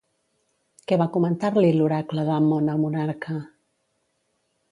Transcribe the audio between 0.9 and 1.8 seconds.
Què va comentar-li